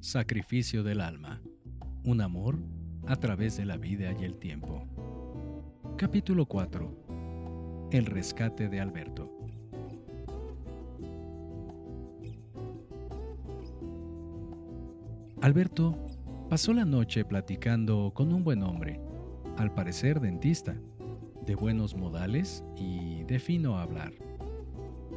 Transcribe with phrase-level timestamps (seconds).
[0.00, 1.42] Sacrificio del alma.
[2.04, 2.56] Un amor
[3.08, 4.86] a través de la vida y el tiempo.
[5.96, 7.88] Capítulo 4.
[7.90, 9.36] El rescate de Alberto.
[15.42, 15.98] Alberto
[16.48, 19.00] pasó la noche platicando con un buen hombre,
[19.56, 20.76] al parecer dentista,
[21.44, 24.12] de buenos modales y de fino hablar.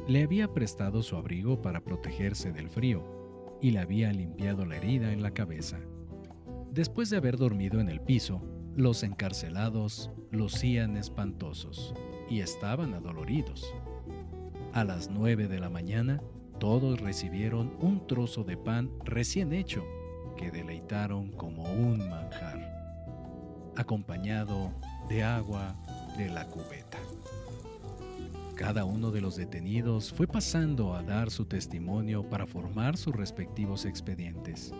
[0.08, 3.21] Le había prestado su abrigo para protegerse del frío
[3.62, 5.78] y le había limpiado la herida en la cabeza.
[6.70, 8.42] Después de haber dormido en el piso,
[8.74, 11.94] los encarcelados lucían espantosos
[12.28, 13.72] y estaban adoloridos.
[14.72, 16.20] A las nueve de la mañana,
[16.58, 19.84] todos recibieron un trozo de pan recién hecho
[20.36, 24.72] que deleitaron como un manjar, acompañado
[25.08, 25.76] de agua
[26.16, 26.98] de la cubeta.
[28.54, 33.86] Cada uno de los detenidos fue pasando a dar su testimonio para formar sus respectivos
[33.86, 34.72] expedientes.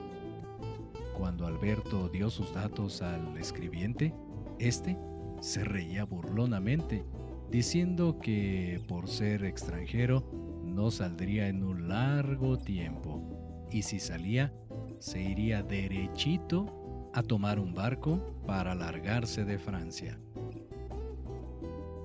[1.17, 4.15] Cuando Alberto dio sus datos al escribiente,
[4.59, 4.99] este
[5.41, 7.05] se reía burlonamente,
[7.51, 10.25] diciendo que por ser extranjero
[10.65, 14.53] no saldría en un largo tiempo, y si salía,
[14.99, 20.19] se iría derechito a tomar un barco para largarse de Francia.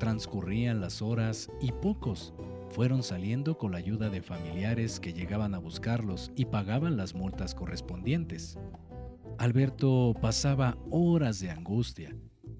[0.07, 2.33] Transcurrían las horas y pocos
[2.69, 7.53] fueron saliendo con la ayuda de familiares que llegaban a buscarlos y pagaban las multas
[7.53, 8.57] correspondientes.
[9.37, 12.15] Alberto pasaba horas de angustia,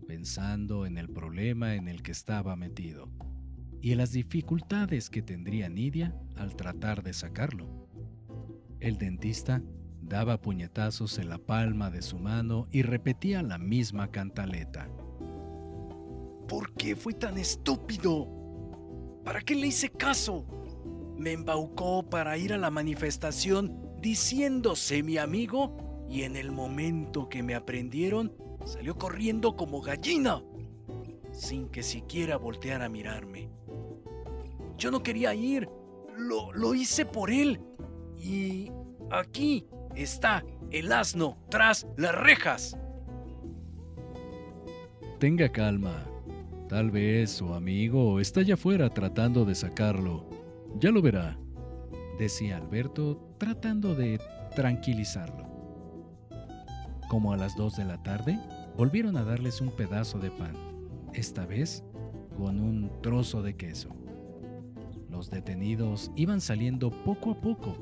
[0.09, 3.08] pensando en el problema en el que estaba metido
[3.82, 7.88] y en las dificultades que tendría Nidia al tratar de sacarlo.
[8.82, 9.61] El dentista
[10.02, 14.89] daba puñetazos en la palma de su mano y repetía la misma cantaleta.
[16.48, 18.28] ¿Por qué fui tan estúpido?
[19.23, 20.45] ¿Para qué le hice caso?
[21.17, 27.44] Me embaucó para ir a la manifestación diciéndose mi amigo y en el momento que
[27.44, 28.33] me aprendieron
[28.66, 30.44] salió corriendo como gallina,
[31.32, 33.49] sin que siquiera volteara a mirarme.
[34.77, 35.70] Yo no quería ir,
[36.16, 37.60] lo, lo hice por él.
[38.17, 38.72] Y
[39.11, 42.77] aquí, está el asno tras las rejas.
[45.20, 46.05] Tenga calma.
[46.67, 50.30] Tal vez su amigo está allá afuera tratando de sacarlo.
[50.80, 51.38] Ya lo verá,
[52.20, 54.20] decía Alberto tratando de
[54.55, 55.48] tranquilizarlo.
[57.10, 58.38] Como a las dos de la tarde,
[58.76, 60.55] volvieron a darles un pedazo de pan,
[61.14, 61.83] esta vez
[62.36, 63.95] con un trozo de queso.
[65.10, 67.76] Los detenidos iban saliendo poco a poco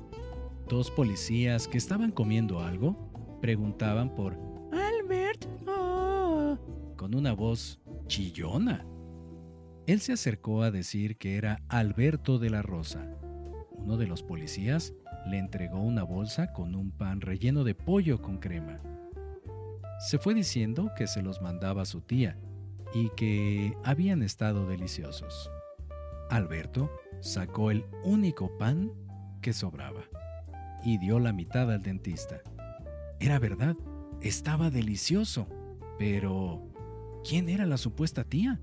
[0.69, 2.95] Dos policías que estaban comiendo algo
[3.39, 4.35] preguntaban por
[4.71, 6.57] Albert ah",
[6.97, 8.85] con una voz chillona.
[9.87, 13.07] Él se acercó a decir que era Alberto de la Rosa.
[13.71, 14.93] Uno de los policías
[15.27, 18.79] le entregó una bolsa con un pan relleno de pollo con crema.
[19.99, 22.37] Se fue diciendo que se los mandaba su tía
[22.93, 25.51] y que habían estado deliciosos.
[26.29, 26.89] Alberto
[27.21, 28.91] sacó el único pan
[29.41, 30.03] que sobraba
[30.83, 32.41] y dio la mitad al dentista.
[33.19, 33.75] Era verdad,
[34.21, 35.47] estaba delicioso,
[35.97, 36.74] pero
[37.27, 38.59] ¿quién era la supuesta tía?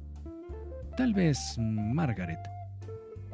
[0.96, 2.38] Tal vez Margaret.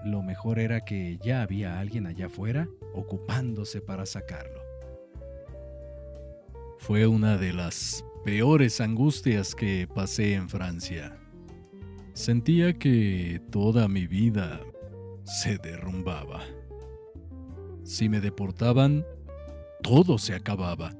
[0.04, 4.60] Lo mejor era que ya había alguien allá afuera ocupándose para sacarlo.
[6.78, 11.18] Fue una de las peores angustias que pasé en Francia.
[12.14, 14.60] Sentía que toda mi vida
[15.24, 16.40] se derrumbaba.
[17.82, 19.04] Si me deportaban,
[19.82, 20.92] todo se acababa.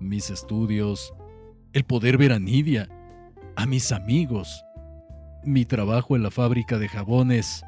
[0.00, 1.14] Mis estudios,
[1.72, 2.88] el poder ver a Nidia,
[3.56, 4.64] a mis amigos,
[5.42, 7.64] mi trabajo en la fábrica de jabones.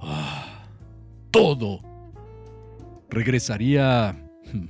[0.00, 0.66] Ah,
[1.30, 1.80] todo.
[3.10, 4.12] Regresaría
[4.52, 4.66] hmm,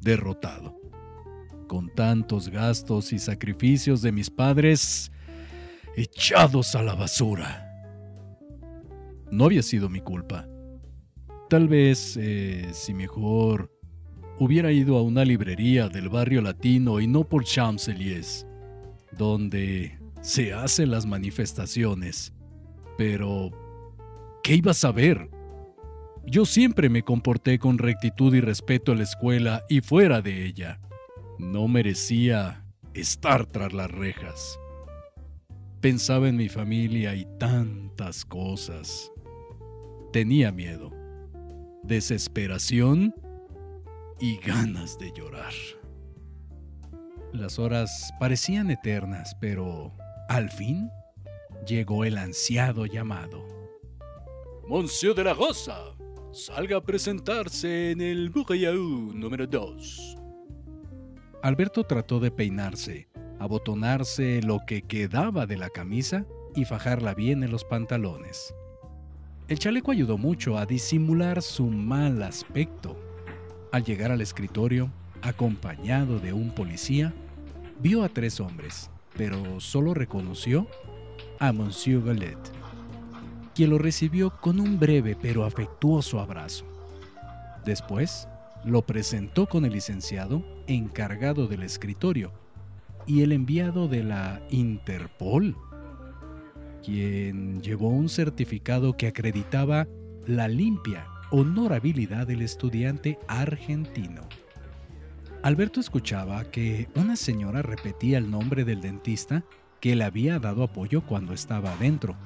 [0.00, 0.76] derrotado.
[1.66, 5.10] Con tantos gastos y sacrificios de mis padres
[5.96, 7.62] echados a la basura.
[9.30, 10.46] No había sido mi culpa.
[11.48, 13.72] Tal vez eh, si mejor
[14.38, 18.46] hubiera ido a una librería del barrio latino y no por Champs-Élysées,
[19.16, 19.95] donde
[20.26, 22.32] se hacen las manifestaciones.
[22.98, 23.52] Pero,
[24.42, 25.30] ¿qué iba a saber?
[26.24, 30.80] Yo siempre me comporté con rectitud y respeto en la escuela y fuera de ella.
[31.38, 34.58] No merecía estar tras las rejas.
[35.80, 39.12] Pensaba en mi familia y tantas cosas.
[40.12, 40.90] Tenía miedo
[41.84, 43.14] desesperación
[44.18, 45.52] y ganas de llorar.
[47.32, 49.96] Las horas parecían eternas, pero
[50.28, 50.90] al fin
[51.66, 53.44] llegó el ansiado llamado.
[54.68, 55.94] Monsieur de la Rosa,
[56.32, 60.16] salga a presentarse en el Bureau número 2.
[61.42, 63.08] Alberto trató de peinarse,
[63.38, 68.54] abotonarse lo que quedaba de la camisa y fajarla bien en los pantalones.
[69.48, 72.96] El chaleco ayudó mucho a disimular su mal aspecto.
[73.70, 74.90] Al llegar al escritorio,
[75.22, 77.14] acompañado de un policía,
[77.78, 80.66] vio a tres hombres, pero solo reconoció
[81.38, 82.38] a Monsieur Gallet,
[83.54, 86.64] quien lo recibió con un breve pero afectuoso abrazo.
[87.64, 88.28] Después,
[88.64, 92.32] lo presentó con el licenciado encargado del escritorio
[93.06, 95.56] y el enviado de la Interpol,
[96.84, 99.86] quien llevó un certificado que acreditaba
[100.26, 104.22] la limpia honorabilidad del estudiante argentino.
[105.46, 109.44] Alberto escuchaba que una señora repetía el nombre del dentista
[109.80, 112.16] que le había dado apoyo cuando estaba adentro.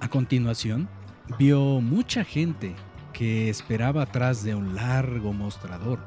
[0.00, 0.90] A continuación,
[1.38, 2.76] vio mucha gente
[3.14, 6.00] que esperaba atrás de un largo mostrador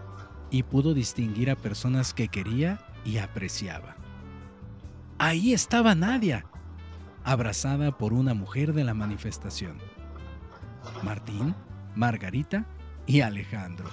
[0.52, 3.96] y pudo distinguir a personas que quería y apreciaba.
[5.18, 6.46] Ahí estaba Nadia,
[7.24, 9.80] abrazada por una mujer de la manifestación.
[11.02, 11.56] Martín,
[11.96, 12.68] Margarita
[13.08, 13.90] y Alejandro.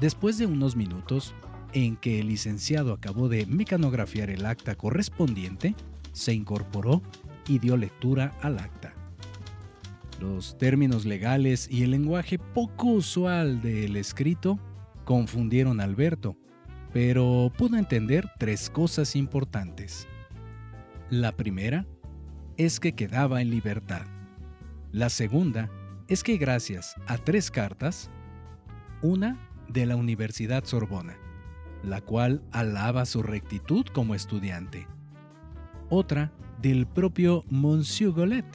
[0.00, 1.34] Después de unos minutos
[1.72, 5.74] en que el licenciado acabó de mecanografiar el acta correspondiente,
[6.12, 7.02] se incorporó
[7.48, 8.94] y dio lectura al acta.
[10.20, 14.58] Los términos legales y el lenguaje poco usual del escrito
[15.04, 16.36] confundieron a Alberto,
[16.92, 20.06] pero pudo entender tres cosas importantes.
[21.10, 21.86] La primera
[22.56, 24.06] es que quedaba en libertad.
[24.92, 25.70] La segunda
[26.08, 28.10] es que gracias a tres cartas,
[29.02, 29.38] una
[29.68, 31.16] de la Universidad Sorbona,
[31.82, 34.86] la cual alaba su rectitud como estudiante.
[35.88, 38.46] Otra del propio Monsieur Golet,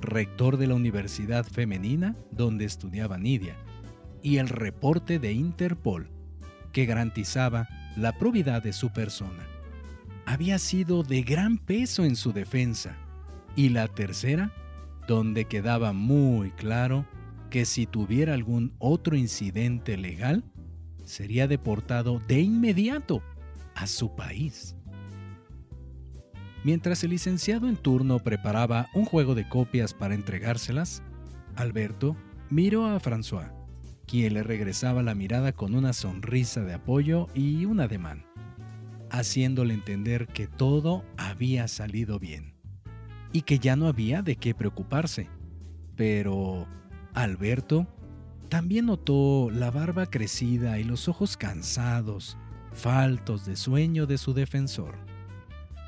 [0.00, 3.56] rector de la Universidad Femenina donde estudiaba Nidia,
[4.22, 6.10] y el reporte de Interpol,
[6.72, 9.46] que garantizaba la probidad de su persona.
[10.26, 12.96] Había sido de gran peso en su defensa.
[13.54, 14.52] Y la tercera,
[15.08, 17.06] donde quedaba muy claro
[17.50, 20.44] que si tuviera algún otro incidente legal,
[21.04, 23.22] sería deportado de inmediato
[23.74, 24.76] a su país.
[26.64, 31.02] Mientras el licenciado en turno preparaba un juego de copias para entregárselas,
[31.54, 32.16] Alberto
[32.50, 33.52] miró a François,
[34.06, 38.24] quien le regresaba la mirada con una sonrisa de apoyo y un ademán,
[39.10, 42.54] haciéndole entender que todo había salido bien
[43.32, 45.28] y que ya no había de qué preocuparse.
[45.94, 46.66] Pero
[47.16, 47.86] Alberto
[48.50, 52.36] también notó la barba crecida y los ojos cansados,
[52.74, 54.96] faltos de sueño de su defensor.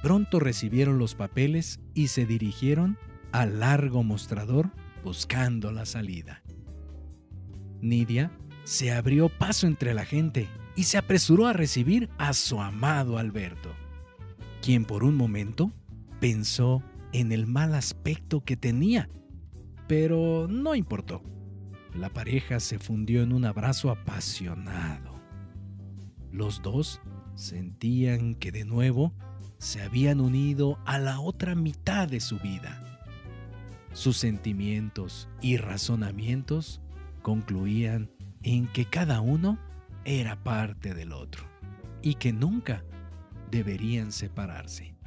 [0.02, 2.96] Pronto recibieron los papeles y se dirigieron
[3.30, 4.70] al largo mostrador
[5.04, 6.42] buscando la salida.
[7.82, 8.32] Nidia
[8.64, 13.75] se abrió paso entre la gente y se apresuró a recibir a su amado Alberto,
[14.62, 15.72] quien por un momento
[16.20, 16.82] pensó
[17.12, 19.10] en el mal aspecto que tenía
[19.88, 21.23] pero no importó.
[21.94, 25.20] La pareja se fundió en un abrazo apasionado.
[26.31, 27.00] Los dos
[27.35, 29.12] sentían que de nuevo
[29.56, 32.85] se habían unido a la otra mitad de su vida.
[33.93, 36.80] Sus sentimientos y razonamientos
[37.23, 38.11] concluían
[38.42, 39.59] en que cada uno
[40.04, 41.45] era parte del otro
[42.02, 42.85] y que nunca
[43.50, 44.98] deberían separarse.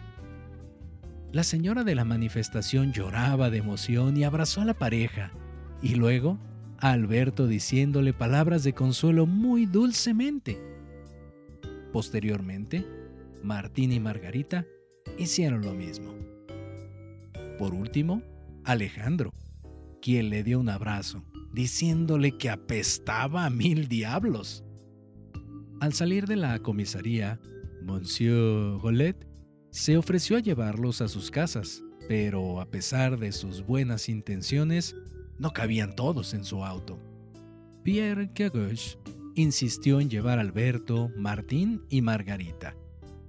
[1.31, 5.31] La señora de la manifestación lloraba de emoción y abrazó a la pareja,
[5.81, 6.37] y luego
[6.77, 10.61] a Alberto diciéndole palabras de consuelo muy dulcemente.
[11.93, 12.85] Posteriormente,
[13.43, 14.65] Martín y Margarita
[15.17, 16.13] hicieron lo mismo.
[17.57, 18.21] Por último,
[18.65, 19.33] Alejandro,
[20.01, 21.23] quien le dio un abrazo,
[21.53, 24.65] diciéndole que apestaba a mil diablos.
[25.79, 27.39] Al salir de la comisaría,
[27.81, 29.30] Monsieur Golet
[29.71, 34.95] se ofreció a llevarlos a sus casas, pero a pesar de sus buenas intenciones,
[35.39, 36.99] no cabían todos en su auto.
[37.83, 38.97] Pierre Caguche
[39.35, 42.75] insistió en llevar a Alberto, Martín y Margarita,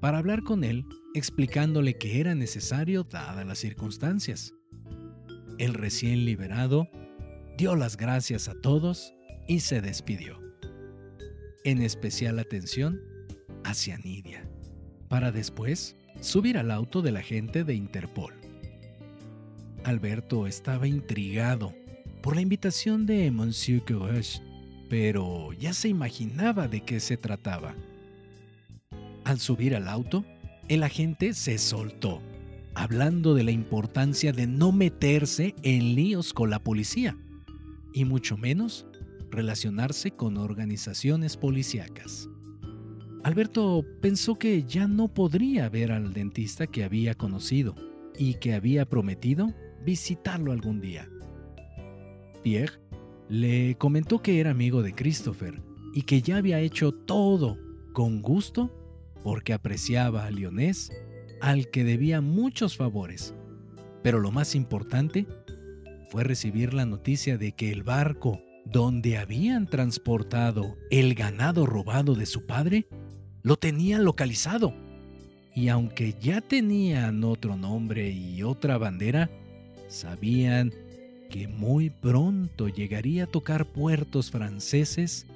[0.01, 0.85] para hablar con él
[1.15, 4.53] explicándole que era necesario dadas las circunstancias.
[5.59, 6.89] El recién liberado
[7.57, 9.15] dio las gracias a todos
[9.47, 10.41] y se despidió.
[11.65, 13.01] En especial atención
[13.63, 14.51] hacia Nidia,
[15.09, 18.33] para después subir al auto del agente de Interpol.
[19.83, 21.75] Alberto estaba intrigado
[22.23, 24.41] por la invitación de Monsieur Courage,
[24.89, 27.75] pero ya se imaginaba de qué se trataba.
[29.25, 30.25] Al subir al auto,
[30.69, 32.23] el agente se soltó,
[32.75, 37.17] hablando de la importancia de no meterse en líos con la policía.
[37.95, 38.87] y mucho menos
[39.31, 42.31] relacionarse con organizaciones policíacas.
[43.25, 47.77] Alberto pensó que ya no podría ver al dentista que había conocido
[48.19, 51.09] y que había prometido visitarlo algún día.
[52.43, 52.81] Pierre
[53.29, 55.63] le comentó que era amigo de Christopher
[55.95, 57.59] y que ya había hecho todo
[57.93, 58.77] con gusto
[59.23, 60.91] porque apreciaba a Lyonés,
[61.41, 63.35] al que debía muchos favores.
[64.03, 65.29] Pero lo más importante
[66.11, 72.27] fue recibir la noticia de que el barco donde habían transportado el ganado robado de
[72.27, 72.89] su padre
[73.43, 74.75] lo tenían localizado.
[75.55, 79.31] Y aunque ya tenían otro nombre y otra bandera,
[79.89, 80.73] sabían
[81.29, 85.27] que muy pronto llegaría a tocar puertos franceses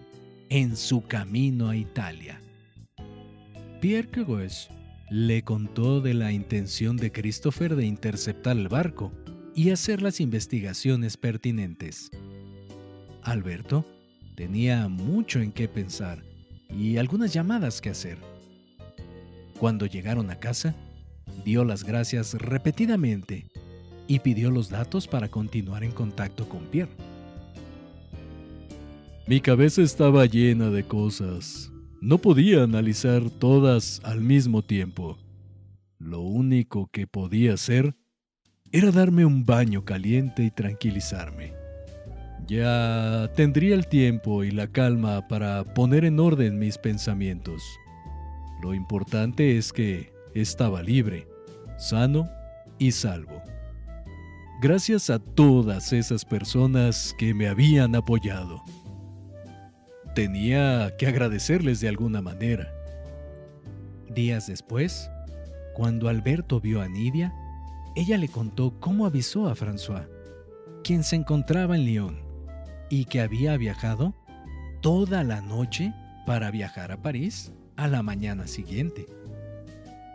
[0.49, 2.41] en su camino a Italia.
[3.81, 4.69] Pierre Quegos
[5.11, 9.13] le contó de la intención de Christopher de interceptar el barco
[9.55, 12.11] y hacer las investigaciones pertinentes.
[13.23, 13.87] Alberto
[14.35, 16.23] tenía mucho en qué pensar
[16.71, 18.19] y algunas llamadas que hacer.
[19.59, 20.75] Cuando llegaron a casa,
[21.45, 23.49] dio las gracias repetidamente
[24.07, 26.93] y pidió los datos para continuar en contacto con Pierre.
[29.27, 31.73] Mi cabeza estaba llena de cosas.
[32.01, 35.19] No podía analizar todas al mismo tiempo.
[35.99, 37.97] Lo único que podía hacer
[38.71, 41.56] era darme un baño caliente y tranquilizarme.
[42.47, 47.61] Ya tendría el tiempo y la calma para poner en orden mis pensamientos.
[48.63, 51.27] Lo importante es que estaba libre,
[51.77, 52.29] sano
[52.79, 53.43] y salvo.
[54.63, 58.63] Gracias a todas esas personas que me habían apoyado.
[60.15, 62.73] Tenía que agradecerles de alguna manera.
[64.09, 65.11] Días después,
[65.75, 67.35] cuando Alberto vio a Nidia,
[67.97, 70.07] ella le contó cómo avisó a François,
[70.85, 72.26] quien se encontraba en Lyon
[72.91, 74.15] y que había viajado
[74.81, 75.93] toda la noche
[76.27, 79.07] para viajar a París a la mañana siguiente.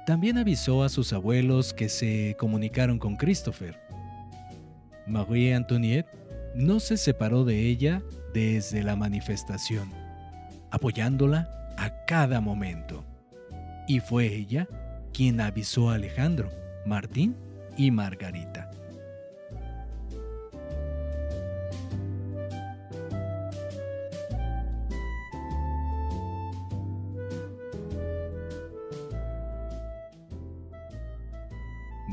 [0.06, 3.80] También avisó a sus abuelos que se comunicaron con Christopher.
[5.08, 6.08] Marie Antoinette
[6.56, 8.02] no se separó de ella
[8.34, 9.92] desde la manifestación,
[10.72, 13.06] apoyándola a cada momento.
[13.88, 14.68] Y fue ella
[15.14, 16.50] quien avisó a Alejandro,
[16.86, 17.36] Martín
[17.78, 18.72] y Margarita.